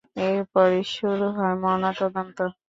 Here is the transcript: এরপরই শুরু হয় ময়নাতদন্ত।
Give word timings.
এরপরই 0.21 0.83
শুরু 0.93 1.27
হয় 1.37 1.55
ময়নাতদন্ত। 1.61 2.37